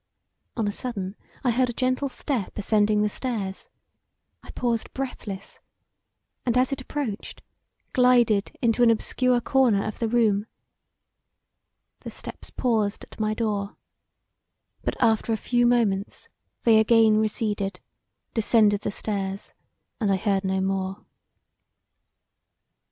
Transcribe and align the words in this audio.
On 0.57 0.67
a 0.67 0.71
sudden 0.71 1.15
I 1.43 1.51
heard 1.51 1.69
a 1.69 1.73
gentle 1.73 2.09
step 2.09 2.57
ascending 2.57 3.03
the 3.03 3.07
stairs; 3.07 3.69
I 4.41 4.49
paused 4.49 4.91
breathless, 4.95 5.59
and 6.43 6.57
as 6.57 6.71
it 6.71 6.81
approached 6.81 7.43
glided 7.93 8.51
into 8.63 8.81
an 8.81 8.89
obscure 8.89 9.39
corner 9.41 9.85
of 9.85 9.99
the 9.99 10.07
room; 10.07 10.47
the 11.99 12.09
steps 12.09 12.49
paused 12.49 13.03
at 13.11 13.19
my 13.19 13.35
door, 13.35 13.77
but 14.83 14.97
after 14.99 15.33
a 15.33 15.37
few 15.37 15.67
moments 15.67 16.29
they 16.63 16.79
again 16.79 17.19
receeded[,] 17.19 17.79
descended 18.33 18.81
the 18.81 18.89
stairs 18.89 19.53
and 19.99 20.11
I 20.11 20.15
heard 20.15 20.43
no 20.43 20.61
more. 20.61 21.05